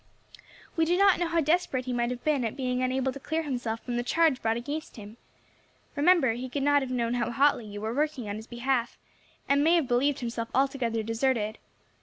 [0.75, 3.43] "We do not know how desperate he might have been at being unable to clear
[3.43, 5.17] himself from the charge brought against him.
[5.95, 8.97] Remember, he could not have known how hotly you were working on his behalf,
[9.47, 11.59] and may have believed himself altogether deserted.